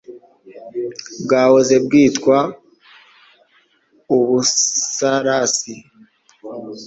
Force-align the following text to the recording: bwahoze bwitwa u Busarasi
bwahoze 1.23 1.75
bwitwa 1.85 2.37
u 4.15 4.17
Busarasi 4.25 5.73